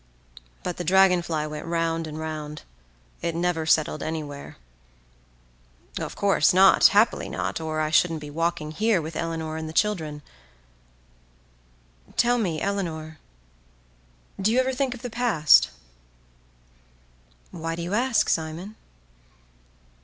[0.63, 2.63] But the dragonfly went round and round:
[3.21, 4.55] it never settled anywhere—of
[6.15, 12.39] course not, happily not, or I shouldn't be walking here with Eleanor and the children—Tell
[12.39, 13.19] me, Eleanor.
[14.41, 15.11] D'you ever think of the
[17.51, 18.77] past?""Why do you ask, Simon?"